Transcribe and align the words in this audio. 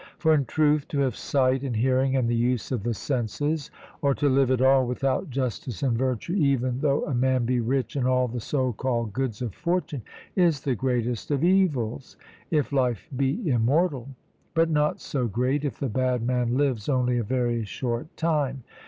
For 0.17 0.33
in 0.33 0.45
truth, 0.45 0.87
to 0.87 0.99
have 1.01 1.15
sight, 1.15 1.61
and 1.61 1.75
hearing, 1.75 2.15
and 2.15 2.27
the 2.27 2.33
use 2.33 2.71
of 2.71 2.81
the 2.81 2.95
senses, 2.95 3.69
or 4.01 4.15
to 4.15 4.27
live 4.27 4.49
at 4.49 4.59
all 4.59 4.87
without 4.87 5.29
justice 5.29 5.83
and 5.83 5.95
virtue, 5.95 6.33
even 6.33 6.79
though 6.79 7.05
a 7.05 7.13
man 7.13 7.45
be 7.45 7.59
rich 7.59 7.95
in 7.95 8.07
all 8.07 8.27
the 8.27 8.39
so 8.39 8.73
called 8.73 9.13
goods 9.13 9.43
of 9.43 9.53
fortune, 9.53 10.01
is 10.35 10.61
the 10.61 10.73
greatest 10.73 11.29
of 11.29 11.43
evils, 11.43 12.17
if 12.49 12.73
life 12.73 13.09
be 13.15 13.47
immortal; 13.47 14.09
but 14.55 14.71
not 14.71 14.99
so 14.99 15.27
great, 15.27 15.63
if 15.63 15.79
the 15.79 15.87
bad 15.87 16.23
man 16.23 16.57
lives 16.57 16.89
only 16.89 17.19
a 17.19 17.23
very 17.23 17.63
short 17.63 18.17
time. 18.17 18.63